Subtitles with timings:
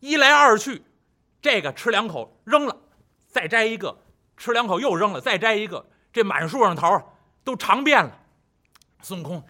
[0.00, 0.82] 一来二去，
[1.40, 2.76] 这个吃两口扔了，
[3.28, 4.02] 再摘一个，
[4.36, 8.18] 吃两口又扔了，再摘一个，这满树上桃都尝遍了。
[9.02, 9.42] 孙悟空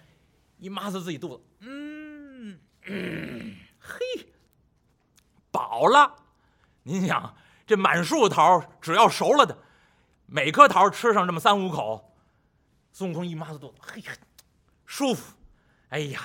[0.57, 2.59] 一抹擦自己肚子，嗯，
[3.79, 3.99] 嘿，
[5.51, 6.15] 饱了。
[6.83, 9.57] 您想，这满树桃只要熟了的，
[10.25, 12.13] 每颗桃吃上这么三五口，
[12.91, 14.11] 孙悟空一抹擦肚子，嘿呀，
[14.85, 15.33] 舒服。
[15.89, 16.21] 哎呀，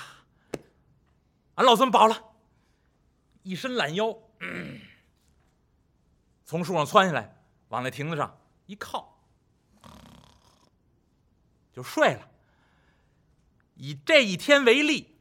[1.57, 2.23] 俺老孙饱了，
[3.47, 4.13] 一伸懒腰，
[6.45, 7.37] 从树上窜下来，
[7.69, 9.21] 往那亭子上一靠，
[11.73, 12.29] 就睡了。
[13.77, 15.17] 以这一天为例，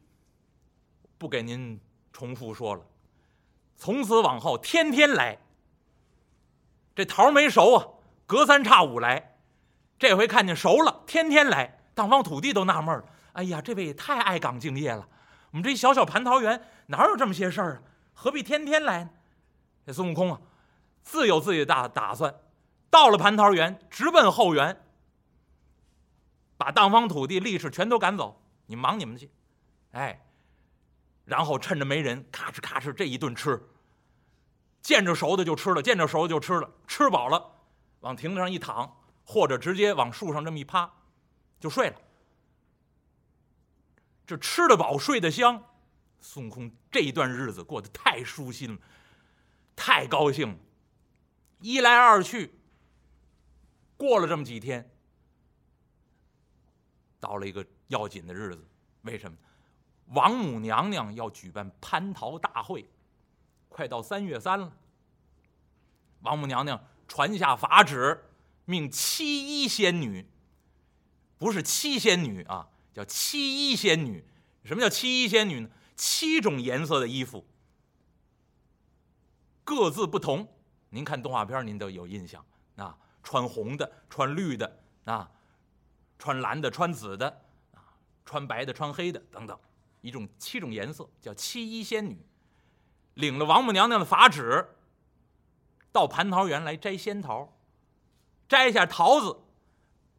[1.20, 1.80] 不给您
[2.12, 2.84] 重复说了。
[3.76, 5.38] 从此往后，天天来。
[6.96, 7.88] 这桃没熟啊，
[8.26, 9.38] 隔三差五来。
[10.00, 11.80] 这回看见熟了，天天来。
[11.94, 15.08] 当方土地都纳闷了：哎呀，这位也太爱岗敬业了。
[15.52, 17.84] 我们这小小蟠桃园哪有这么些事儿啊？
[18.16, 19.10] 何必天天来呢？
[19.86, 20.42] 这孙悟空啊，
[21.04, 22.34] 自有自己的打打算。
[22.90, 24.82] 到了蟠桃园，直奔后园，
[26.58, 28.42] 把当方土地力士全都赶走。
[28.68, 29.30] 你忙你们去，
[29.92, 30.26] 哎，
[31.26, 33.62] 然后趁着没人，咔哧咔哧这一顿吃，
[34.82, 37.52] 见着熟的就吃了，见着熟的就吃了，吃饱了，
[38.00, 40.92] 往亭子上一躺，或者直接往树上这么一趴，
[41.60, 41.96] 就睡了。
[44.26, 45.64] 这吃得饱，睡得香，
[46.26, 48.80] 孙悟空这一段日子过得太舒心了，
[49.76, 50.58] 太高兴了。
[51.60, 52.52] 一来二去，
[53.96, 54.90] 过了这么几天，
[57.20, 57.66] 到了一个。
[57.90, 58.68] 要紧的日子，
[59.04, 59.38] 为什么？
[60.08, 62.90] 王母娘娘要举办蟠桃大会，
[63.70, 64.76] 快到三月三了。
[66.22, 68.26] 王母娘娘传下法旨，
[68.66, 70.28] 命七一仙女，
[71.38, 74.26] 不是七仙女啊，叫七一仙女。
[74.64, 75.70] 什么叫七一仙女呢？
[75.96, 77.46] 七种颜色的衣服，
[79.64, 80.48] 各自不同。
[80.90, 85.32] 您看动画片，您都有印象啊，穿红的，穿绿的啊，
[86.18, 87.28] 穿蓝的，穿紫的。
[87.74, 87.82] 啊
[88.26, 89.56] 穿白的，穿黑的，等等，
[90.02, 92.18] 一种七种颜色，叫七衣仙女，
[93.14, 94.68] 领了王母娘娘的法旨，
[95.92, 97.56] 到蟠桃园来摘仙桃，
[98.50, 99.38] 摘下桃子，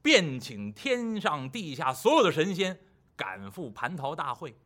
[0.02, 2.78] 便请天上地下所有的神仙
[3.16, 4.56] 赶赴蟠桃大会。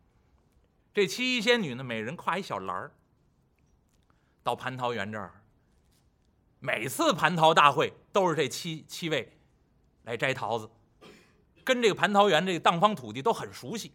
[0.92, 2.92] 这七一仙女呢，每人挎一小篮儿，
[4.42, 5.42] 到蟠桃园这儿，
[6.58, 9.38] 每次蟠桃大会都是这七七位
[10.02, 10.68] 来摘桃子。
[11.62, 13.92] 跟这个蟠桃园这个荡方土地都很熟悉。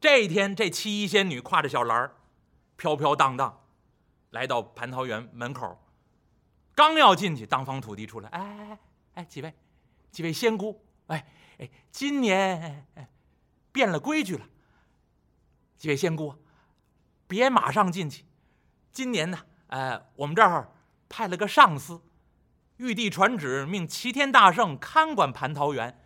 [0.00, 2.16] 这一天，这七一仙女挎着小篮儿，
[2.76, 3.62] 飘飘荡荡，
[4.30, 5.78] 来到蟠桃园门口，
[6.74, 8.78] 刚要进去，荡方土地出来，哎哎
[9.14, 9.52] 哎，几位，
[10.10, 11.26] 几位仙姑，哎
[11.58, 13.08] 哎，今年哎
[13.72, 14.46] 变了规矩了。
[15.76, 16.34] 几位仙姑，
[17.26, 18.24] 别马上进去。
[18.92, 20.72] 今年呢，呃，我们这儿
[21.08, 22.02] 派了个上司，
[22.78, 26.00] 玉帝传旨，命齐天大圣看管蟠桃园。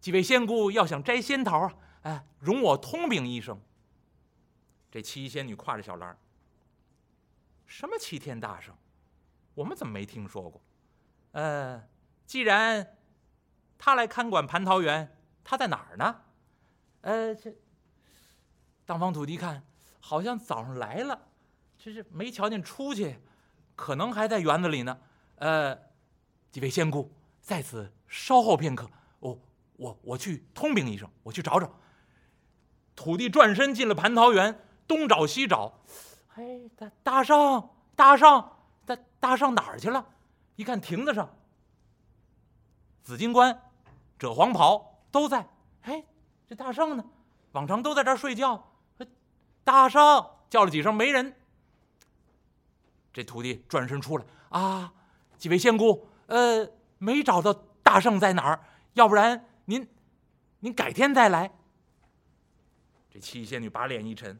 [0.00, 3.60] 几位仙姑要想摘仙桃啊，哎，容我通禀一声。
[4.90, 6.18] 这七仙女挎着小篮儿
[7.66, 8.76] 什么齐天大圣？
[9.54, 10.60] 我们怎么没听说过？
[11.32, 11.82] 呃，
[12.26, 12.96] 既然
[13.78, 16.22] 他来看管蟠桃园，他在哪儿呢？
[17.00, 17.54] 呃，这
[18.86, 19.62] 当方土地看，
[20.00, 21.18] 好像早上来了，
[21.78, 23.18] 这是没瞧见出去，
[23.74, 24.98] 可能还在园子里呢。
[25.36, 25.76] 呃，
[26.50, 28.88] 几位仙姑在此稍后片刻。
[29.76, 31.68] 我我去通禀一声，我去找找。
[32.94, 34.56] 土地转身进了蟠桃园，
[34.86, 35.80] 东找西找，
[36.36, 38.50] 哎，大大圣，大圣，
[38.86, 40.06] 大大圣哪儿去了？
[40.54, 41.28] 一看亭子上，
[43.02, 43.60] 紫金冠、
[44.16, 45.44] 赭黄袍都在。
[45.82, 46.04] 哎，
[46.46, 47.04] 这大圣呢？
[47.50, 48.64] 往常都在这儿睡觉。
[49.64, 51.34] 大圣叫了几声没人。
[53.12, 54.92] 这徒弟转身出来啊，
[55.38, 57.52] 几位仙姑，呃，没找到
[57.82, 58.60] 大圣在哪儿？
[58.92, 59.46] 要不然。
[59.64, 59.88] 您，
[60.60, 61.50] 您改天再来。
[63.10, 64.38] 这七仙女把脸一沉。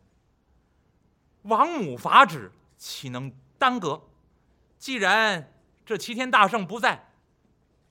[1.43, 4.03] 王母法旨，岂能耽搁？
[4.79, 5.53] 既然
[5.87, 7.13] 这齐天大圣不在，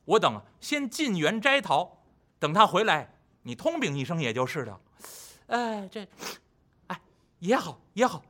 [0.06, 2.04] 我等先进园摘桃，
[2.40, 4.80] 等他回来，你通禀一声也就是了。
[5.48, 6.08] 哎，这，
[7.44, 8.24] 也好也好。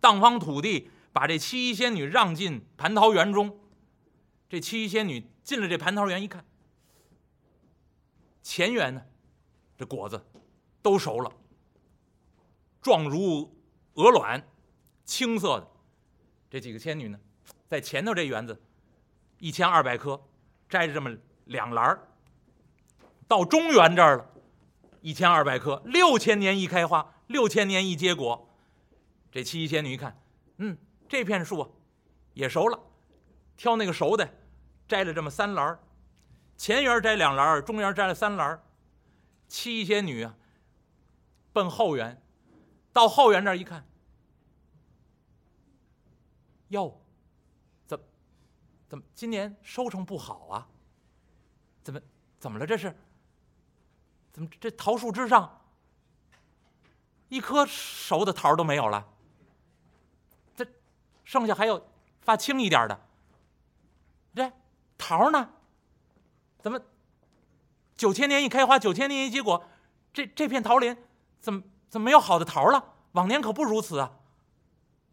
[0.00, 3.58] 荡方土地把这七仙女让进蟠桃园中。
[4.48, 6.44] 这七仙女进了这蟠桃园，一看。
[8.42, 9.02] 前园呢，
[9.76, 10.24] 这果子
[10.82, 11.30] 都熟了，
[12.80, 13.56] 状如
[13.94, 14.42] 鹅卵，
[15.04, 15.70] 青色的。
[16.50, 17.20] 这几个仙女呢，
[17.68, 18.60] 在前头这园子，
[19.38, 20.20] 一千二百颗，
[20.68, 21.14] 摘着这么
[21.44, 22.08] 两篮儿。
[23.28, 24.30] 到中原这儿了，
[25.02, 28.46] 一千二百颗，六千年一开花，六千年一结果。
[29.30, 30.20] 这七仙女一看，
[30.56, 30.76] 嗯，
[31.08, 31.68] 这片树啊
[32.34, 32.80] 也熟了，
[33.56, 34.28] 挑那个熟的，
[34.88, 35.78] 摘了这么三篮
[36.56, 38.60] 前园摘两篮中园摘了三篮
[39.46, 40.34] 七仙女啊，
[41.52, 42.20] 奔后园，
[42.92, 43.86] 到后园那儿一看，
[46.68, 47.00] 哟，
[47.86, 48.00] 怎，
[48.88, 50.68] 怎么今年收成不好啊？
[51.84, 52.00] 怎么
[52.38, 52.66] 怎么了？
[52.66, 52.94] 这是？
[54.32, 55.67] 怎么这桃树枝上
[57.28, 59.06] 一颗熟的桃都没有了？
[60.56, 60.66] 这
[61.24, 61.88] 剩下还有
[62.20, 63.00] 发青一点的。
[64.34, 64.52] 这
[64.96, 65.50] 桃呢？
[66.58, 66.80] 怎么
[67.96, 69.64] 九千年一开花，九千年一结果？
[70.12, 70.96] 这这片桃林
[71.40, 72.94] 怎么怎么没有好的桃了？
[73.12, 74.12] 往年可不如此啊！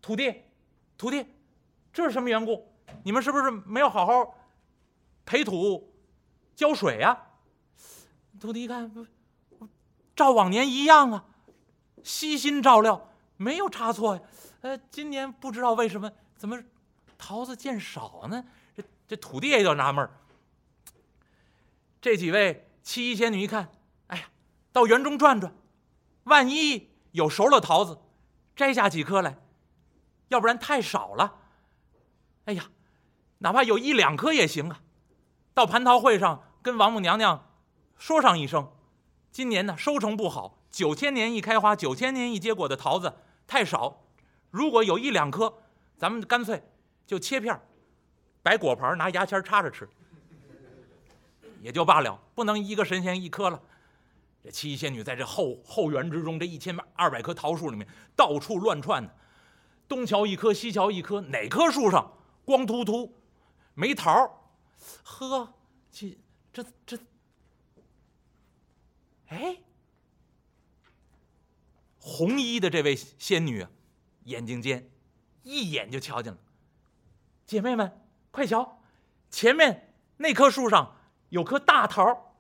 [0.02, 0.44] 土地，
[0.98, 1.26] 土地，
[1.94, 2.72] 这是什么缘故？
[3.04, 4.36] 你们是不是没有好好
[5.26, 5.94] 培土、
[6.56, 7.18] 浇水呀？
[8.40, 8.92] 土地一看，
[10.16, 11.26] 照往年一样啊，
[12.06, 14.22] 悉心照料，没有差错呀。
[14.62, 16.58] 呃，今年不知道为什么，怎么
[17.18, 18.46] 桃子见少呢？
[18.76, 20.12] 这这土地也就纳闷儿。
[22.00, 23.70] 这几位七姨仙女一看，
[24.08, 24.30] 哎呀，
[24.72, 25.52] 到园中转转，
[26.26, 27.98] 万一有熟了桃子，
[28.56, 29.38] 摘下几颗来，
[30.28, 31.40] 要不然太少了。
[32.46, 32.70] 哎呀，
[33.40, 34.82] 哪怕有一两颗也行啊。
[35.56, 37.50] 到蟠桃会上跟王母娘娘
[37.98, 38.72] 说上一声，
[39.32, 43.14] 今年呢收成不好，九千年一开花，九千年一结果的桃子
[43.48, 44.04] 太少。
[44.52, 45.62] 如果有一两颗，
[45.98, 46.62] 咱们干脆
[47.08, 47.58] 就切片
[48.44, 49.88] 摆果盘拿牙签插着吃。
[51.62, 53.58] 也就罢了，不能一个神仙一颗了。
[54.44, 59.10] 这七仙女在这后后园之中，这一千二百棵桃树里面到处乱窜，
[59.88, 62.12] 东瞧一棵，西瞧一棵，哪棵树上
[62.44, 63.16] 光秃秃
[63.76, 64.12] 没桃？
[65.06, 65.54] 呵，
[65.90, 66.18] 这
[66.52, 66.98] 这这，
[69.30, 69.56] 哎，
[72.08, 73.66] 红衣的这位仙女，
[74.26, 74.88] 眼睛尖，
[75.42, 76.38] 一眼就瞧见了。
[77.48, 78.00] 姐妹们，
[78.30, 78.80] 快瞧，
[79.32, 80.96] 前面那棵树上。
[81.30, 82.38] 有颗大桃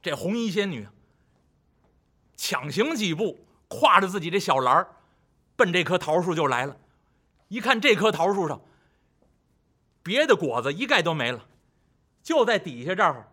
[0.00, 0.88] 这红衣仙女
[2.34, 4.96] 抢行几步，挎着自己这小篮儿，
[5.54, 6.76] 奔这棵桃树就来了。
[7.48, 8.62] 一看这棵桃树上，
[10.02, 11.46] 别的果子一概都没了，
[12.22, 13.30] 就在底下这儿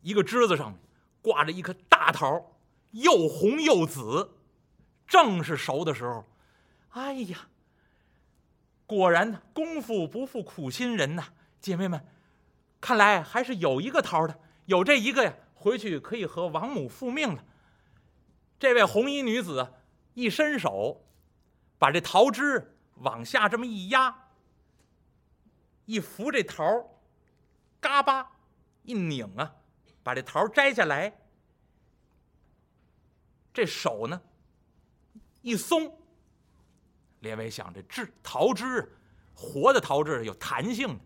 [0.00, 0.80] 一个枝子上面
[1.20, 2.51] 挂着一颗大桃，
[2.92, 4.36] 又红又紫，
[5.06, 6.24] 正是熟的时候。
[6.90, 7.48] 哎呀，
[8.86, 11.24] 果然呢功夫不负苦心人呐，
[11.60, 12.06] 姐妹们。
[12.80, 17.44] 看来还是有一个桃的，有这一个呀，回去可以和王母复命了。
[18.58, 19.72] 这位红衣女子
[20.14, 21.04] 一伸手，
[21.78, 24.28] 把这桃枝往下这么一压，
[25.86, 26.64] 一扶这桃，
[27.80, 28.32] 嘎巴
[28.82, 29.54] 一拧啊，
[30.02, 31.21] 把这桃摘下来。
[33.52, 34.20] 这手呢
[35.42, 35.98] 一松，
[37.20, 38.96] 列位想这枝桃枝，
[39.34, 41.00] 活的桃枝有弹性的。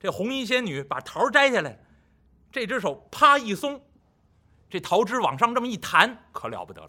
[0.00, 1.78] 这红衣仙女把桃摘下来，
[2.50, 3.80] 这只手啪一松，
[4.68, 6.88] 这桃枝往上这么一弹，可了不得了。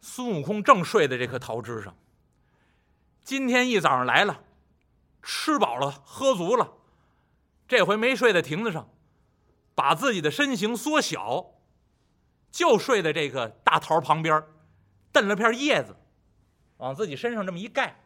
[0.00, 1.96] 孙悟空正睡在这棵桃枝上，
[3.22, 4.42] 今天一早上来了，
[5.22, 6.72] 吃饱了喝足了，
[7.68, 8.88] 这回没睡在亭子上，
[9.74, 11.52] 把自己的身形缩小，
[12.50, 14.42] 就睡在这个大桃旁边，
[15.12, 15.96] 蹬了片叶子，
[16.78, 17.96] 往自己身上这么一盖。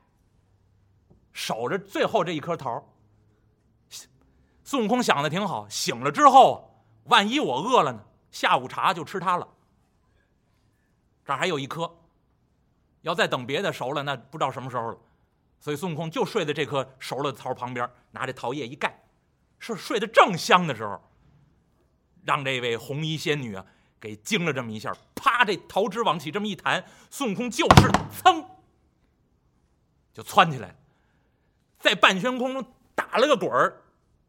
[1.32, 2.92] 守着最后这一颗桃
[4.64, 8.04] 孙悟空想的挺好，醒了之后，万一我饿了呢？
[8.30, 9.48] 下午茶就吃它了。
[11.24, 11.98] 这儿还有一颗，
[13.02, 14.98] 要再等别的熟了，那不知道什么时候了。
[15.60, 19.02] 所以孙悟空就睡在这颗熟了的桃旁边，拿这桃叶一盖，
[19.58, 21.00] 是睡得正香的时候，
[22.24, 23.64] 让这位红衣仙女啊
[24.00, 27.88] 给惊了这么一下，啪，这桃枝往起这么一弹，孙悟空就是
[28.22, 28.44] 噌，
[30.14, 30.74] 就窜起来。
[31.78, 32.64] 在半悬空中
[32.94, 33.82] 打了个滚儿，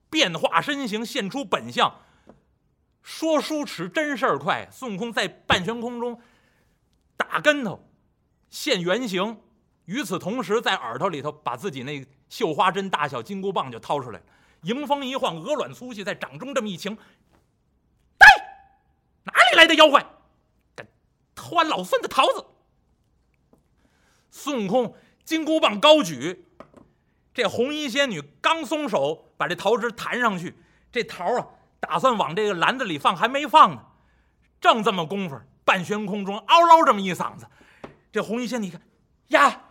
[0.09, 2.01] 变化身形，现出本相。
[3.01, 4.69] 说书迟，真事儿快。
[4.71, 6.21] 孙悟空在半悬空中
[7.17, 7.87] 打跟头，
[8.49, 9.39] 现原形。
[9.85, 14.21] 与此同时，在耳朵里头把自己那绣花针大小金箍棒就掏出来，
[14.61, 16.97] 迎风一晃，鹅卵粗细，在掌中这么一擎，
[19.61, 20.03] 来的妖怪，
[20.75, 20.87] 敢
[21.35, 22.43] 偷老孙的桃子？
[24.31, 26.47] 孙悟空金箍棒高举。
[27.31, 30.57] 这红衣仙女刚松手，把这桃枝弹上去，
[30.91, 31.47] 这桃啊，
[31.79, 33.85] 打算往这个篮子里放，还没放呢。
[34.59, 37.47] 正这么功夫，半悬空中嗷唠这么一嗓子，
[38.11, 38.81] 这红衣仙女一看，
[39.27, 39.61] 呀，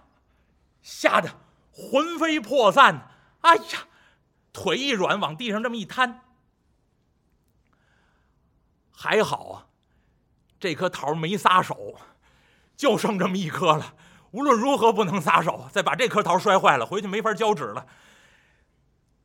[0.82, 1.28] 吓得
[1.73, 3.09] 魂飞魄散。
[3.40, 3.88] 哎呀，
[4.52, 6.23] 腿一软，往地上这么一瘫。
[8.92, 9.66] 还好啊，
[10.61, 11.97] 这颗桃没撒手，
[12.76, 13.97] 就剩这么一颗了。
[14.31, 17.87] 无论如何不能撒手，再把这颗桃摔坏了，回去没法交纸了。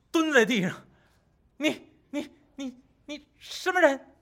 [0.09, 0.87] 蹲在地上，
[1.57, 4.15] 你你你你什么人？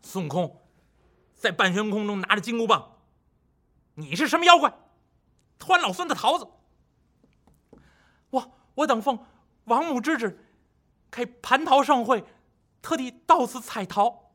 [0.00, 0.66] 孙悟空
[1.34, 2.96] 在半悬空中拿着金箍棒，
[3.94, 4.72] 你是什么妖怪？
[5.58, 6.48] 偷俺老孙的桃子！
[8.30, 9.26] 我我等奉
[9.64, 10.42] 王母之旨，
[11.10, 12.24] 开蟠桃盛会，
[12.80, 14.32] 特地到此采桃。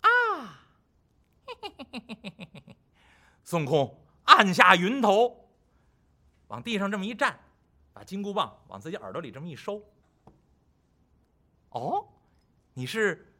[0.00, 0.62] 啊！
[1.60, 2.76] 嘿
[3.44, 5.48] 孙悟空按下云头，
[6.48, 7.38] 往地上这么一站，
[7.92, 9.82] 把金箍棒往自己耳朵里这么一收。
[11.70, 12.08] 哦，
[12.74, 13.34] 你是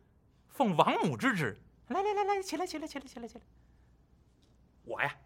[0.49, 1.59] 奉王母之旨？
[1.89, 3.45] 来来来来，起来起来起来起来起来！
[4.85, 5.17] 我呀，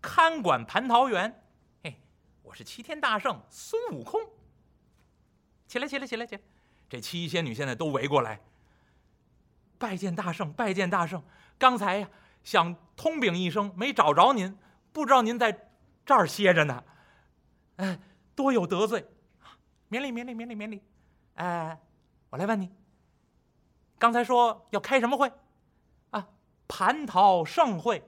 [0.00, 1.42] 看管蟠桃园。
[1.82, 2.00] 嘿，
[2.42, 4.20] 我是齐天大圣孙悟空。
[5.66, 6.42] 起来起来起来起来！
[6.88, 8.40] 这七仙女现在都围过来，
[9.78, 11.22] 拜见大圣，拜见大圣。
[11.58, 12.08] 刚才呀，
[12.42, 14.56] 想通禀一声，没找着您，
[14.92, 15.70] 不知道您在
[16.04, 16.84] 这儿歇着呢。
[17.76, 17.98] 哎，
[18.34, 19.06] 多有得罪，
[19.88, 20.82] 免礼免礼免礼免礼。
[21.34, 21.78] 哎，
[22.30, 22.70] 我来问你，
[23.98, 25.30] 刚才说要开什么会？
[26.10, 26.28] 啊，
[26.68, 28.02] 蟠桃盛会。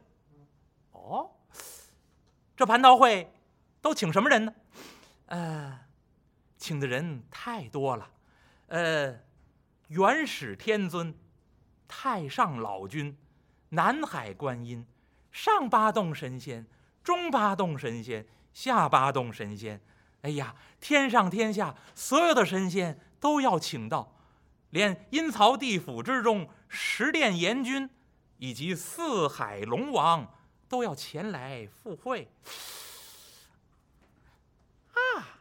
[0.93, 1.31] 哦，
[2.57, 3.33] 这蟠桃会
[3.81, 4.55] 都请什么人呢？
[5.27, 5.81] 呃，
[6.57, 8.11] 请的人太多了。
[8.69, 9.15] 呃，
[9.89, 11.15] 元始天尊、
[11.87, 13.17] 太上老君、
[13.71, 14.87] 南海观音、
[15.31, 16.67] 上八洞神仙、
[17.03, 19.81] 中八洞神仙、下八洞神仙，
[20.23, 24.15] 哎呀，天上天下所有的神仙都要请到，
[24.71, 27.89] 连阴曹地府之中十殿阎君
[28.39, 30.33] 以及四海龙王
[30.69, 32.31] 都要前来赴会。
[34.93, 35.39] 啊，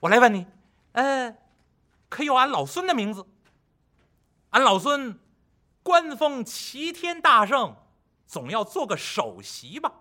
[0.00, 0.46] 我来问你。
[0.92, 1.36] 呃，
[2.08, 3.24] 可有俺老孙的名字？
[4.50, 5.16] 俺老孙
[5.90, 7.76] 官封齐天大圣，
[8.24, 9.92] 总要做个首席吧？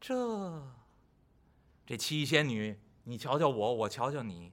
[0.00, 0.62] 这
[1.84, 4.52] 这七仙女，你瞧瞧我，我瞧瞧你，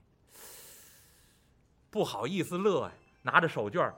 [1.88, 3.94] 不好意思乐呀，拿着手绢儿。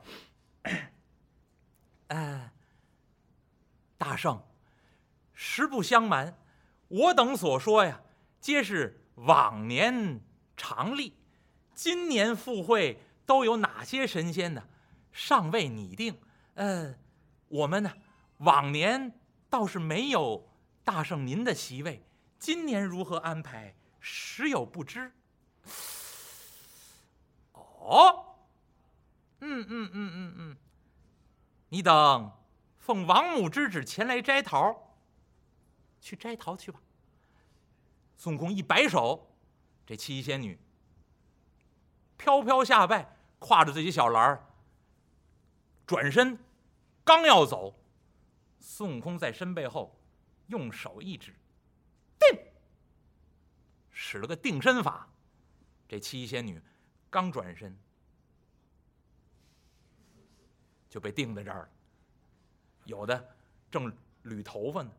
[2.09, 2.53] 哎，
[3.97, 4.47] 大圣，
[5.33, 6.39] 实不相瞒，
[6.89, 8.03] 我等所说呀，
[8.43, 9.07] 皆是。
[9.15, 10.21] 往年
[10.55, 11.15] 常例，
[11.75, 14.69] 今年赴会都有哪些神仙呢？
[15.13, 16.19] 尚未拟定。
[16.55, 16.95] 呃，
[17.49, 17.93] 我们呢，
[18.39, 19.13] 往年
[19.49, 20.49] 倒是没有
[20.85, 22.05] 大圣您的席位，
[22.39, 25.13] 今年如何安排，实有不知。
[27.53, 28.37] 哦，
[29.41, 30.57] 嗯嗯嗯嗯嗯，
[31.69, 32.33] 你等
[32.79, 34.97] 奉王母之旨前来摘桃，
[36.01, 36.81] 去摘桃去吧。
[38.17, 39.31] 孙悟空一摆手，
[39.87, 40.59] 这七仙女
[42.17, 44.48] 飘飘下拜，挎着自己小篮儿，
[45.89, 46.39] 转身
[47.03, 47.75] 刚要走，
[48.61, 49.99] 孙悟空在身背后
[50.49, 51.35] 用手一指，
[52.19, 52.39] 定，
[53.91, 55.09] 使了个定身法。
[55.89, 56.61] 这七仙女
[57.09, 57.75] 刚转身，
[60.91, 61.69] 就被定在这儿了。
[62.85, 63.37] 有的
[63.71, 63.91] 正
[64.25, 64.93] 捋头发呢，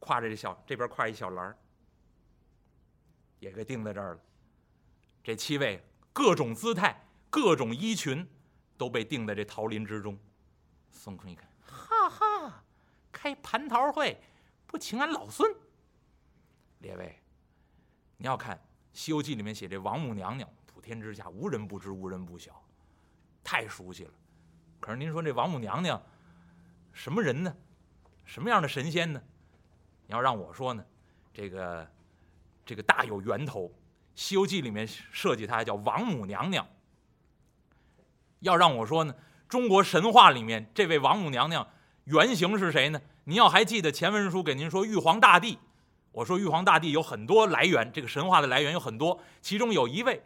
[0.00, 1.56] 挎着这小这边挎一小篮儿。
[3.38, 4.20] 也给定在这儿了。
[5.22, 5.80] 这七位
[6.12, 8.26] 各种姿态、各种衣裙，
[8.76, 10.18] 都被定在这桃林之中。
[10.90, 12.64] 孙悟空一看，哈哈，
[13.12, 14.20] 开蟠桃会，
[14.66, 15.50] 不请俺老孙。
[16.78, 17.20] 列位，
[18.16, 18.56] 你要看
[18.92, 22.62] 《西游记》里面写这王母娘娘，普天之下无人不知，无人不晓，
[23.42, 24.12] 太熟悉了。
[24.80, 26.00] 可是您说这王母娘娘
[26.92, 27.56] 什么人呢？
[28.24, 29.22] 什么样的神仙呢？
[30.06, 30.84] 你要让我说呢，
[31.32, 31.88] 这个。
[32.68, 33.68] 这个大有源头，
[34.16, 36.66] 《西游记》里面设计她叫王母娘娘。
[38.40, 39.14] 要让我说呢，
[39.48, 41.66] 中国神话里面这位王母娘娘
[42.04, 43.00] 原型是谁呢？
[43.24, 45.58] 您要还记得前文书给您说玉皇大帝，
[46.12, 50.22] 我说玉皇大帝有很多来源，这个神话的来源有很多，其中有一位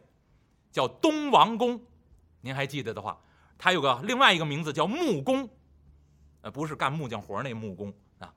[0.71, 1.81] 叫东王公，
[2.43, 3.19] 您还记得的话，
[3.57, 5.49] 他有个另外一个名字叫木工，
[6.43, 8.35] 呃，不是干木匠活那木工啊，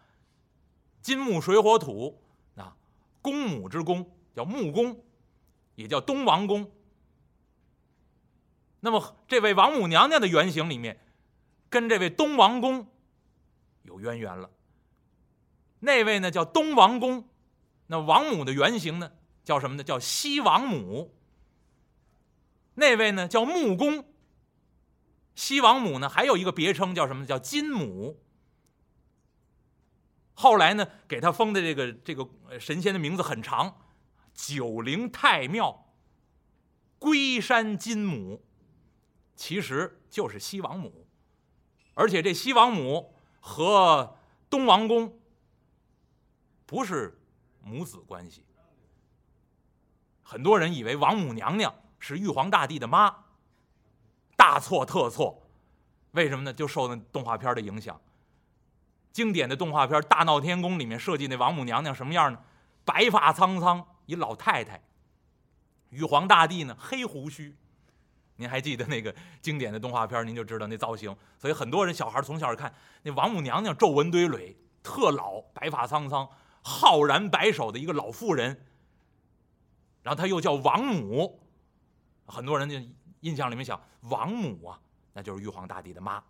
[1.02, 2.22] 金木水火土
[2.56, 2.76] 啊。
[3.22, 5.02] 公母之公叫木公，
[5.76, 6.70] 也叫东王公。
[8.86, 11.00] 那么这位王母娘娘的原型里面，
[11.70, 12.86] 跟这位东王公
[13.84, 14.50] 有渊源了。
[15.80, 17.30] 那位呢叫东王公，
[17.88, 19.14] 那王母的原型呢
[19.46, 19.84] 叫什么呢？
[19.86, 21.16] 叫西王母。
[22.74, 24.04] 那位呢叫木公，
[25.34, 27.26] 西王母呢还有一个别称叫什么？
[27.26, 28.22] 叫金母。
[30.34, 32.28] 后来呢，给他封的这个这个
[32.60, 33.78] 神仙的名字很长，
[34.34, 35.94] 九灵太庙
[37.00, 38.44] 龟山金母，
[39.36, 41.06] 其实就是西王母，
[41.94, 44.18] 而且这西王母和
[44.50, 45.20] 东王公
[46.66, 47.20] 不是
[47.62, 48.46] 母子关系。
[50.22, 53.14] 很多人以为王母娘娘是玉皇大帝的妈，
[54.36, 55.42] 大错特错。
[56.12, 56.54] 为什么呢？
[56.54, 58.00] 就受那动画片的影响。
[59.12, 62.40] 经典的动画片《大闹天宫》里面设计那王母娘娘什么样呢？
[62.86, 64.82] 白发苍苍，一老太太。
[65.90, 67.56] 玉皇大帝呢，黑胡须。
[68.44, 70.28] 您还记得那个经典的动画片？
[70.28, 71.16] 您就知道那造型。
[71.40, 76.30] 所以很多人小孩从小看那王母娘娘皱纹堆垒，特老，白发苍苍，
[76.62, 78.66] 浩然白首的一个老妇人。
[80.02, 81.40] 然后她又叫王母，
[82.26, 82.78] 很多人就
[83.22, 84.78] 印象里面想王母啊，
[85.14, 86.22] 那就是玉皇大帝的妈。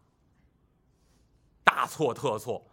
[1.64, 2.64] 大错特错。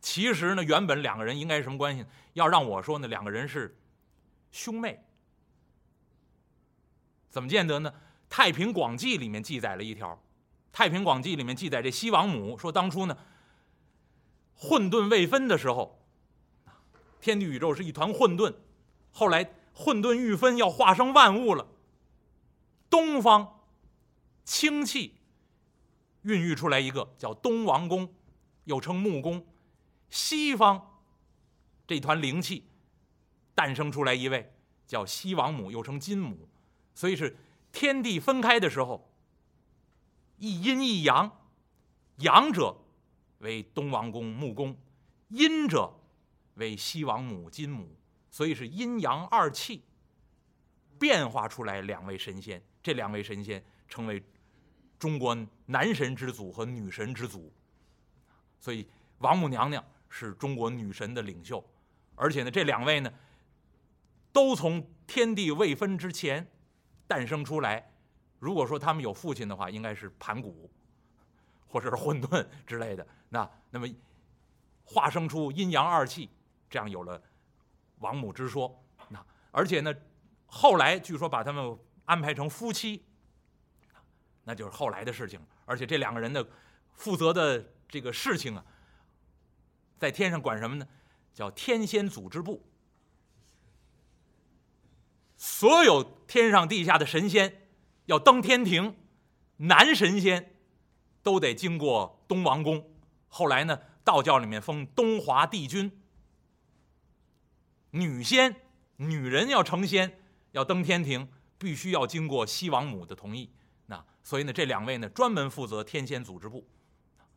[0.00, 2.06] 其实呢，原本两个人应该是什么关系？
[2.34, 3.76] 要让我说呢，两个人是
[4.52, 5.02] 兄妹。
[7.28, 7.90] 怎么见得呢？
[8.28, 10.12] 《太平广记》里面记载了一条，
[10.72, 13.16] 《太平广记》里面记载这西王母说，当初呢，
[14.54, 16.02] 混沌未分的时候，
[17.20, 18.54] 天地宇宙是一团混沌，
[19.12, 21.66] 后来混沌欲分，要化生万物了。
[22.88, 23.60] 东方
[24.44, 25.14] 清气
[26.22, 28.14] 孕育出来一个叫东王公，
[28.64, 29.46] 又称木公。
[30.08, 31.00] 西方
[31.86, 32.64] 这团灵气
[33.54, 34.52] 诞生出来一位
[34.86, 36.48] 叫西王母，又称金母，
[36.94, 37.36] 所以是
[37.76, 39.12] 天地分开的时候，
[40.38, 41.30] 一阴一阳，
[42.20, 42.74] 阳者
[43.40, 44.74] 为东王公木公，
[45.28, 45.92] 阴者
[46.54, 47.94] 为西王母金母，
[48.30, 49.84] 所以是阴阳二气
[50.98, 54.24] 变化出来两位神仙，这两位神仙成为
[54.98, 57.52] 中国男神之祖和女神之祖，
[58.58, 59.84] 所以王母娘娘。
[60.08, 61.62] 是中国女神的领袖，
[62.14, 63.12] 而且呢，这两位呢，
[64.32, 66.48] 都从天地未分之前
[67.06, 67.90] 诞生出来。
[68.38, 70.70] 如果说他们有父亲的话，应该是盘古，
[71.66, 73.06] 或者是混沌之类的。
[73.28, 73.88] 那那么
[74.84, 76.30] 化生出阴阳二气，
[76.68, 77.20] 这样有了
[77.98, 78.82] 王母之说。
[79.08, 79.94] 那而且呢，
[80.46, 83.04] 后来据说把他们安排成夫妻，
[84.44, 85.40] 那就是后来的事情。
[85.64, 86.46] 而且这两个人的
[86.94, 88.64] 负责的这个事情啊。
[89.98, 90.86] 在天上管什么呢？
[91.32, 92.62] 叫天仙组织部。
[95.36, 97.68] 所有天上地下的神仙
[98.06, 98.96] 要登天庭，
[99.58, 100.54] 男神仙
[101.22, 102.90] 都得经过东王宫。
[103.28, 105.90] 后来呢，道教里面封东华帝君。
[107.90, 108.56] 女仙、
[108.96, 110.20] 女人要成仙，
[110.52, 113.50] 要登天庭，必须要经过西王母的同意。
[113.86, 116.66] 那所以呢，这两位呢，专门负责天仙组织部，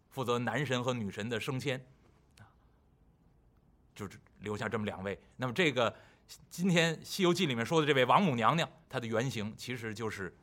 [0.10, 1.86] 负责男神和女神的升迁。
[3.96, 4.08] 就
[4.40, 5.20] 留下这么两位。
[5.36, 5.94] 那么这个
[6.50, 10.38] 今天《西游记》里面说的这位王母娘娘，她的原型其实就是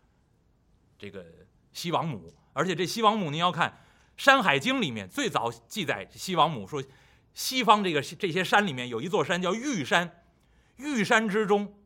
[0.98, 1.24] 这个
[1.72, 2.34] 西王母。
[2.52, 3.70] 而且这西王母，您要看
[4.16, 6.82] 《山海经》里面最早记载西王母说，
[7.34, 10.24] 西方这个这些山里面有一座山叫玉山，
[10.76, 11.78] 玉山之中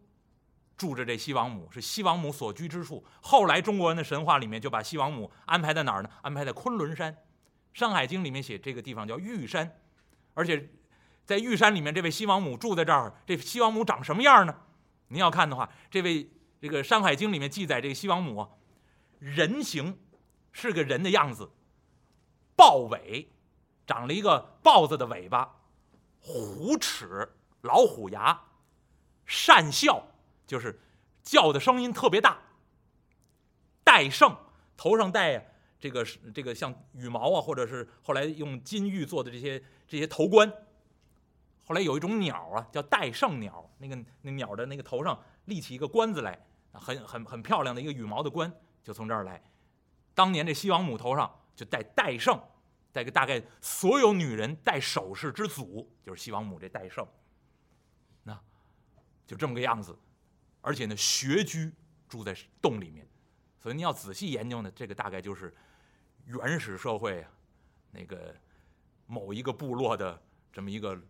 [0.78, 3.04] 住着这西王母，是西王母所居之处。
[3.20, 6.08] 后来中国人的神话里面就把西王母安排在哪儿呢？
[6.22, 7.12] 安排在昆仑山，
[7.74, 9.78] 《山海经》里面写这个地方叫玉山，
[10.32, 10.70] 而且。
[11.30, 13.14] 在玉山里面，这位西王母住在这儿。
[13.24, 14.62] 这西王母长什么样呢？
[15.06, 16.28] 您要看的话，这位
[16.60, 18.44] 这个《山海经》里面记载，这个西王母
[19.20, 19.96] 人形
[20.50, 21.52] 是个人的样子，
[22.56, 23.30] 豹尾，
[23.86, 25.54] 长了一个豹子的尾巴，
[26.18, 27.28] 虎齿，
[27.60, 28.42] 老虎牙，
[29.24, 30.08] 善笑，
[30.48, 30.80] 就是
[31.22, 32.38] 叫的声音特别大。
[33.84, 34.36] 戴胜，
[34.76, 40.52] 头上戴这个这个像羽毛啊，或者是后来用金玉做的这些这些头冠。
[41.70, 46.36] 后来有一种鸟啊，叫戴胜鸟，那个那鸟的那个头上立起一个冠子来，
[46.72, 48.52] 很很很漂亮的一个羽毛的冠，
[48.82, 49.40] 就从这儿来。
[50.12, 52.36] 当年这西王母头上就戴戴胜，
[52.90, 57.06] 戴个大概所有女人戴首饰之祖就是西王母这戴胜，
[58.24, 58.36] 那
[59.24, 59.96] 就这么个样子。
[60.62, 61.72] 而且呢，穴居
[62.08, 63.06] 住在洞里面，
[63.60, 65.54] 所以你要仔细研究呢，这个大概就是
[66.24, 67.30] 原始社会啊，
[67.92, 68.34] 那个
[69.06, 70.20] 某一个部落的
[70.52, 71.00] 这么一个。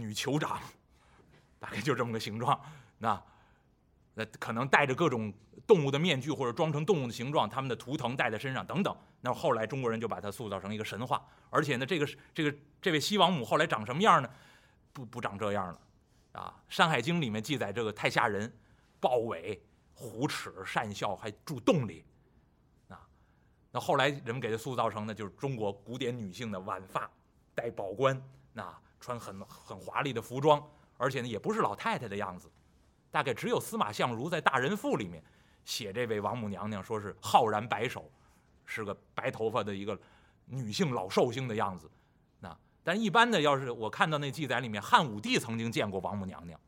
[0.00, 0.60] 女酋长，
[1.58, 2.60] 大概就这么个形状。
[2.98, 3.22] 那
[4.14, 5.32] 那可能戴着各种
[5.66, 8.96] 动物的面具，或者装成动物的形状，他们的图腾戴在身上等等。
[9.20, 11.24] 那后来中国人就把它塑造成一个神话。
[11.50, 14.28] 而且呢，这个这个这位西王母后来长什么样呢？
[14.92, 15.80] 不不长这样了
[16.32, 16.54] 啊！
[16.74, 18.52] 《山海经》里面记载这个太吓人，
[18.98, 19.62] 豹尾、
[19.94, 22.04] 虎齿、善笑，还住洞里。
[22.88, 23.06] 啊，
[23.70, 27.08] 那后来人们给它塑造成呢，就是中国古典女性的晚发，
[27.54, 28.20] 戴宝冠，
[28.52, 28.76] 那。
[29.00, 30.62] 穿很很华丽的服装，
[30.96, 32.50] 而且呢，也不是老太太的样子，
[33.10, 35.22] 大概只有司马相如在《大人赋》里面
[35.64, 38.10] 写这位王母娘娘说是浩然白首，
[38.64, 39.98] 是个白头发的一个
[40.46, 41.90] 女性老寿星的样子。
[42.40, 46.58] 那但一般的，要是我看到那记载里面，汉武帝曾经见过王母娘娘，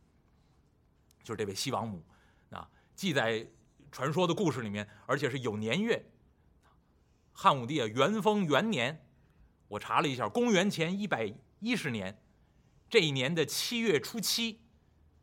[1.23, 2.03] 就是这位西王母。
[2.51, 3.47] 啊，记载
[3.93, 6.05] 传说的故事里面，而且是有年月。
[7.33, 9.07] 汉武帝啊，元丰元年，
[9.69, 12.21] 我查了一下，公元前一百一十年，
[12.89, 14.61] 这一年的七月初七，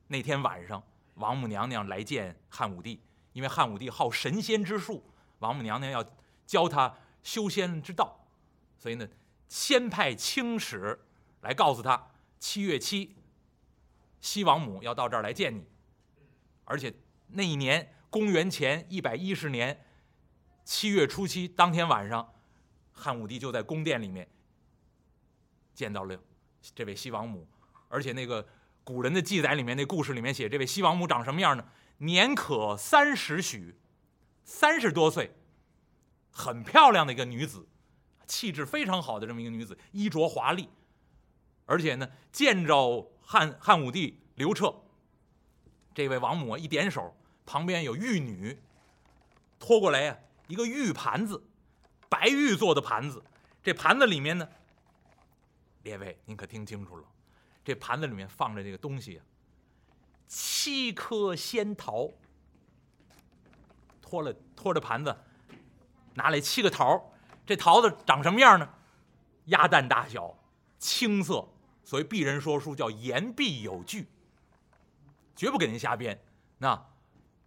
[0.07, 0.81] 那天晚上，
[1.15, 3.01] 王母娘娘来见汉武帝，
[3.33, 5.03] 因为汉武帝好神仙之术，
[5.39, 6.05] 王母娘娘要
[6.45, 8.27] 教他修仙之道，
[8.77, 9.07] 所以呢，
[9.47, 10.97] 先派青使
[11.41, 13.15] 来告诉他，七月七，
[14.21, 15.65] 西王母要到这儿来见你，
[16.65, 16.93] 而且
[17.27, 19.83] 那一年公元前一百一十年。
[20.69, 22.33] 七月初七当天晚上，
[22.91, 24.27] 汉武帝就在宫殿里面
[25.73, 26.19] 见到了
[26.75, 27.47] 这位西王母，
[27.89, 28.47] 而且那个
[28.83, 31.65] 古人的记载里面，那故事里面写这位西王母长什么样呢？
[31.99, 33.75] 年可三十许，
[34.43, 35.35] 三十多岁，
[36.31, 37.67] 很漂亮的一个女子，
[38.25, 40.69] 气质非常好的这么一个女子，衣着华丽，
[41.65, 44.73] 而且呢，见着汉汉武帝刘彻，
[45.93, 48.59] 这位王母一点手，旁边有玉女
[49.59, 50.17] 拖过来呀。
[50.47, 51.43] 一个玉盘子，
[52.07, 53.21] 白玉做的盘子，
[53.61, 54.47] 这盘子里面呢，
[55.87, 57.03] 列位您可听清楚了，
[57.63, 59.21] 这盘子里面放着这个东西，
[60.27, 62.11] 七颗仙桃，
[64.01, 65.15] 托了托着盘子，
[66.13, 67.13] 拿来七个桃，
[67.45, 68.67] 这桃子长什么样呢？
[69.45, 70.37] 鸭蛋大小，
[70.77, 71.47] 青色，
[71.85, 74.09] 所以鄙人说书叫言必有据，
[75.37, 76.21] 绝不给您瞎编。
[76.57, 76.85] 那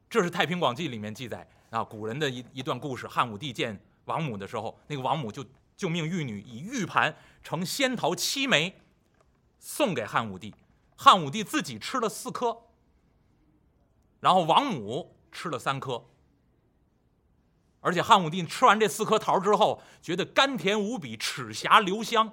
[0.08, 1.46] 这是《太平广记》里面记载。
[1.68, 5.44] 啊，古人的一一段故事，汉武帝见王母的时候，那个王母就
[5.80, 8.78] 就命玉女以玉盘盛仙桃七枚，
[9.58, 10.54] 送给汉武帝。
[10.94, 12.64] 汉武帝自己吃了四颗，
[14.20, 16.04] 然后王母吃了三颗。
[17.80, 22.30] 而且汉武帝吃完这四颗桃之后，觉得甘甜无比，齿颊留香，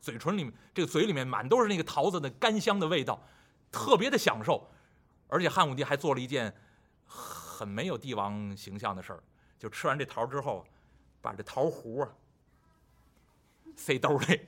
[0.00, 3.24] 嘴唇里面这个嘴里面满都是那个桃子的甘香的味道，
[3.70, 4.68] 特别的享受。
[5.28, 6.52] 而且汉武帝还做了一件。
[7.06, 9.22] 很没有帝王形象的事儿，
[9.58, 10.66] 就吃完这桃之后，
[11.20, 12.08] 把这桃核啊
[13.80, 14.46] 塞兜里，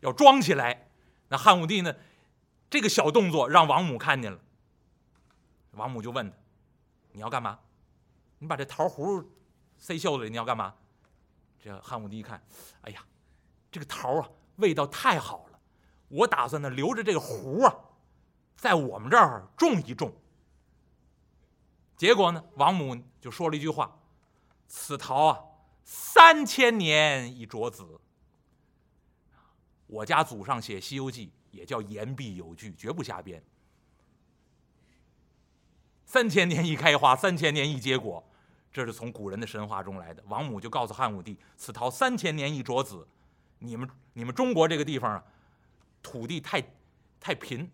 [0.00, 0.88] 要装起来。
[1.28, 1.92] 那汉武帝呢，
[2.70, 4.38] 这个小动作让王母看见了，
[5.72, 6.36] 王母就问他
[7.10, 7.58] ：“你要干嘛？
[8.38, 9.24] 你把这桃核
[9.76, 10.72] 塞袖子里，你要干嘛？”
[11.60, 12.40] 这汉武帝一看，
[12.82, 13.04] 哎呀，
[13.72, 15.58] 这个桃啊，味道太好了，
[16.06, 17.74] 我打算呢留着这个核啊，
[18.54, 20.14] 在我们这儿种一种。
[21.96, 22.44] 结果呢？
[22.54, 23.98] 王母就说了一句话
[24.68, 25.40] ：“此桃啊，
[25.82, 28.00] 三千年一着子。”
[29.86, 33.42] 我家祖上写《西游记》也叫言必有据，绝不瞎编。
[36.04, 38.22] 三千年一开花，三千年一结果，
[38.72, 40.22] 这是从古人的神话中来的。
[40.28, 43.06] 王母就告诉汉武帝：“此桃三千年一着子，
[43.58, 45.24] 你们你们中国这个地方啊，
[46.02, 46.62] 土地太
[47.18, 47.68] 太贫，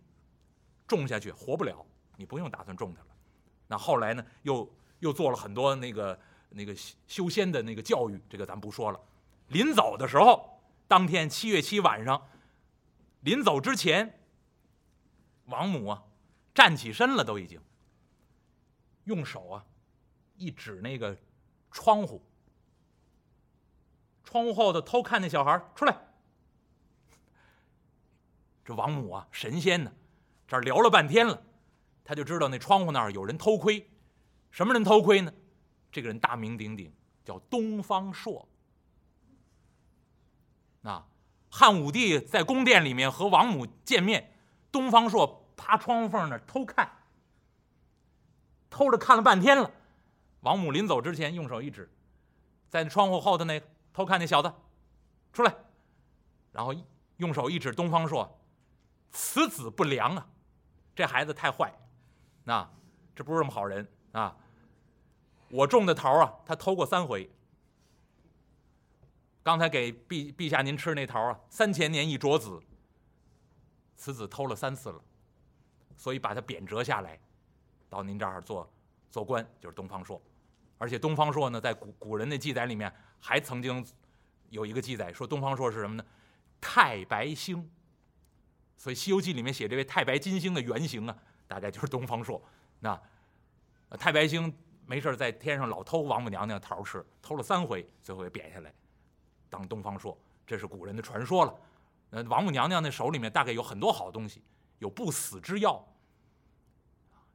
[0.87, 1.85] 种下去活不了，
[2.17, 3.09] 你不用打算种它了。”
[3.69, 4.71] 那后来呢，又
[5.01, 6.19] 又做了很多那个
[6.51, 6.75] 那个
[7.07, 9.01] 修仙的那个教育，这个咱不说了。
[9.49, 10.52] 临走的时候，
[10.93, 12.29] 当天七月七晚上，
[13.21, 14.21] 临走之前，
[15.47, 16.05] 王母啊
[16.53, 17.59] 站起身了，都已经
[19.05, 19.65] 用手啊
[20.37, 21.17] 一指那个
[21.71, 22.23] 窗户，
[24.23, 25.97] 窗户后头偷看那小孩出来。
[28.63, 29.91] 这王母啊，神仙呢，
[30.47, 31.43] 这儿聊了半天了。
[32.05, 33.89] 他就知道那窗户那儿有人偷窥，
[34.51, 35.33] 什么人偷窥呢？
[35.91, 38.47] 这个人大名鼎鼎，叫东方朔。
[40.83, 41.07] 啊
[41.51, 44.35] 汉武帝在宫殿里面和王母见面，
[44.71, 46.91] 东方朔趴窗户缝那偷看，
[48.71, 49.71] 偷着看了半天了。
[50.41, 51.91] 王母临走之前用手一指，
[52.69, 54.53] 在窗户后头那偷看那小子，
[55.33, 55.55] 出来，
[56.53, 56.75] 然后
[57.19, 58.41] 用手一指东方朔，
[59.11, 60.27] 此子不良啊，
[60.95, 61.73] 这孩子太坏。
[62.45, 62.69] 那
[63.15, 64.35] 这不是什么好人啊！
[65.51, 67.31] 我种的桃啊，他偷过三回。
[69.43, 72.61] 刚才给陛陛下您吃那桃啊，三千年一着子，
[73.97, 75.03] 此子偷了三次了，
[75.97, 77.19] 所以把他贬谪下来，
[77.89, 78.71] 到您这儿做
[79.11, 80.21] 做官，就是东方朔。
[80.79, 83.85] 而且东方朔呢，在古古人的记载里面，还曾经
[84.51, 86.05] 有一个记载说东方朔是什么呢？
[86.61, 87.71] 太白星。
[88.77, 91.17] 所以《西游记》里面写这位太白金星的原型啊。
[91.53, 92.43] 大概就是东方朔，
[92.81, 92.99] 那
[93.99, 94.51] 太白星
[94.87, 98.73] 没事在天上老偷王母娘娘桃吃，偷了三回，最后给贬下来，
[99.53, 101.55] 当东方朔，这是古人的传说了。
[102.09, 104.43] 那王母娘娘那手里面大概有很多好东西，
[104.79, 105.87] 有不死之药，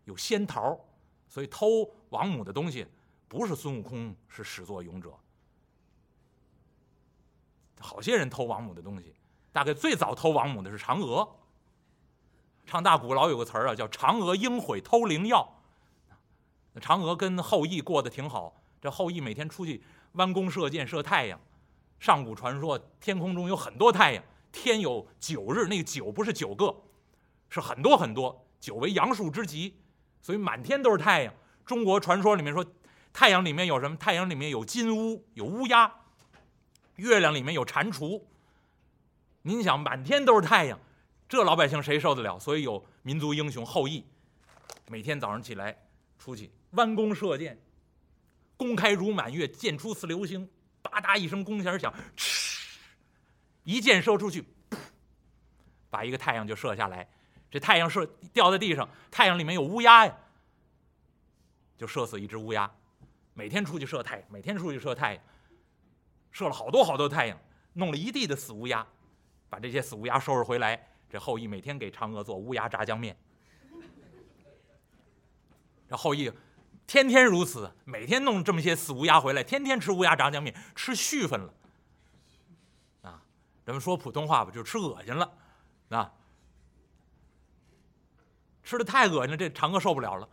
[0.05, 0.79] 有仙桃，
[1.27, 2.87] 所以偷王母的东西
[3.27, 5.13] 不是孙悟空是始作俑者，
[7.79, 9.13] 好些人偷王母的东西，
[9.51, 11.35] 大概最早偷王母的是嫦娥。
[12.65, 15.61] 唱大鼓老有个词儿啊，叫“嫦娥应悔偷灵药”。
[16.81, 21.39] 嫦娥跟后羿过得挺好，这后羿每天出去弯弓射箭射太阳。
[21.99, 26.75] 上古传说天空中有很多太阳，天有九日，那个九不是九个，
[27.49, 29.75] 是很多很多，九为阳数之极，
[30.21, 31.33] 所以满天都是太阳。
[31.65, 32.65] 中国传说里面说，
[33.11, 33.97] 太阳里面有什么？
[33.97, 35.89] 太阳里面有金乌，有乌鸦；
[36.95, 38.21] 月亮里面有蟾蜍。
[39.41, 40.79] 您想，满天都是太阳。
[41.27, 42.39] 这老百姓谁受得了？
[42.39, 44.05] 所以有民族英雄后羿，
[44.87, 45.77] 每天早上起来
[46.17, 47.59] 出去弯弓射箭，
[48.55, 50.49] 弓开如满月，箭出似流星，
[50.89, 52.79] 吧嗒一声弓弦响，嗤，
[53.63, 54.77] 一箭射出去，噗
[55.89, 57.07] 把一个太阳就射下来。
[57.49, 60.17] 这太阳射掉在地上，太阳里面有乌鸦呀，
[61.77, 62.69] 就射死一只乌鸦。
[63.33, 65.23] 每天出去射太阳，每天出去射太阳，
[66.31, 67.39] 射了好多好多太阳，
[67.73, 68.85] 弄了一地的死乌鸦，
[69.49, 70.87] 把这些死乌鸦收拾回来。
[71.09, 73.15] 这后羿每天给嫦娥做乌鸦炸酱面，
[75.87, 76.29] 这后羿
[76.87, 81.53] 天天如此，每天弄这么些死乌鸦回来，天天吃乌鸦炸酱面，吃续分了，
[83.01, 83.21] 啊，
[83.65, 85.29] 咱们说普通话吧，就吃恶心了，
[85.89, 86.13] 啊，
[88.63, 90.27] 吃的太恶心了，这嫦娥受不了了，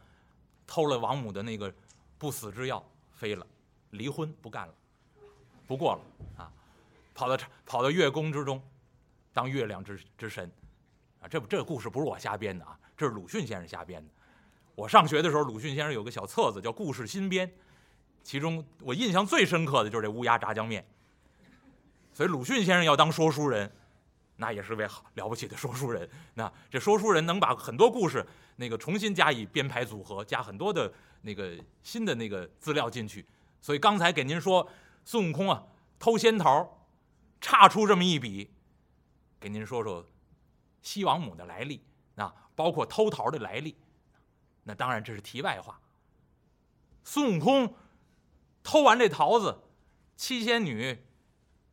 [0.64, 1.74] 偷了王母的那个
[2.18, 3.44] 不死之药，飞了，
[3.90, 4.74] 离婚不干了，
[5.66, 6.00] 不过了
[6.44, 6.52] 啊，
[7.14, 8.62] 跑到跑到月宫之中，
[9.32, 10.48] 当月亮之之神。
[11.20, 14.13] 啊这这故事不是我瞎编的啊，这是鲁迅先生瞎编的。
[14.74, 17.46] 我上学的时候，鲁迅先生有个小册子叫《故事新编》，
[18.22, 20.84] 其中我印象最深刻的就是这乌鸦炸酱面。
[22.12, 23.70] 所以鲁迅先生要当说书人，
[24.36, 26.08] 那也是位了不起的说书人。
[26.34, 28.24] 那这说书人能把很多故事
[28.56, 33.24] 那个重新加以编排组合，加很多的那个新的那个资料进去。
[33.60, 34.68] 所以刚才给您说
[35.04, 35.62] 孙悟空啊
[35.98, 36.86] 偷仙桃，
[37.40, 38.50] 差出这么一笔，
[39.38, 40.04] 给您说说。
[40.82, 41.80] 西王母的来历，
[42.16, 43.74] 啊，包括偷桃的来历，
[44.64, 45.80] 那当然这是题外话。
[47.04, 47.74] 孙悟空
[48.62, 49.60] 偷完这桃子，
[50.16, 51.04] 七仙女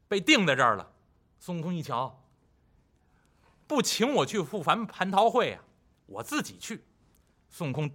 [0.07, 0.93] 被定在这儿了。
[1.39, 2.23] 孙悟空一瞧，
[3.65, 5.63] 不请我去赴凡蟠桃会啊，
[6.05, 6.83] 我自己去。
[7.49, 7.91] 孙悟空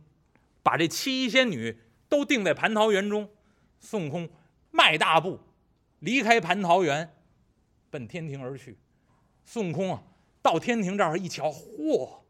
[0.62, 3.30] 把这七仙女都定在蟠桃园中，
[3.78, 4.28] 孙悟空
[4.70, 5.40] 迈大步
[6.00, 7.14] 离开蟠桃园，
[7.90, 8.78] 奔天庭而去。
[9.44, 10.02] 孙悟空啊！
[10.42, 12.20] 到天庭这儿一瞧，嚯！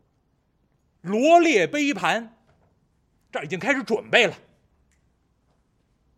[1.03, 2.36] 罗列杯盘，
[3.37, 4.35] 这已经开始准备了，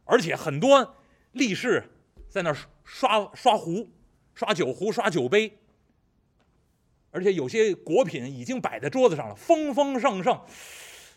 [0.04, 0.94] 而且很多
[1.32, 1.90] 力士
[2.30, 2.54] 在那
[2.84, 3.90] 刷刷壶、
[4.34, 5.58] 刷酒壶、刷酒杯，
[7.10, 10.40] 而且有些果品已经摆在桌子上了，丰丰盛盛。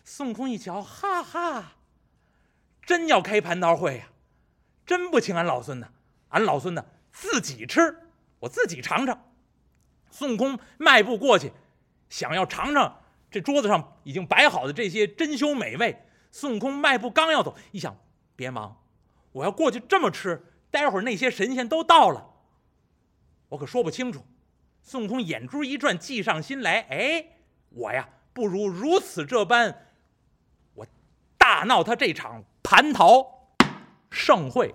[0.02, 1.76] 孙悟空一瞧，哈哈，
[2.84, 4.08] 真要开蟠桃会呀！
[4.84, 5.92] 真不请俺老孙呢，
[6.30, 8.08] 俺老孙呢自己吃，
[8.40, 9.32] 我自己尝尝。
[10.10, 11.52] 孙悟空迈步过去，
[12.08, 13.01] 想要尝尝
[13.32, 16.04] 这桌子上已经摆好的这些珍馐美味。
[16.30, 17.96] 孙悟空迈步刚要走，一想，
[18.36, 18.82] 别忙，
[19.32, 22.30] 我要过去这么吃，待会儿那些神仙都到了，
[23.48, 24.24] 我可说不清楚。
[24.82, 27.26] 孙悟空眼珠一转，计上心来，哎，
[27.70, 29.88] 我呀，不如如此这般，
[30.74, 30.86] 我
[31.38, 33.54] 大闹他这场蟠桃
[34.10, 34.74] 盛会。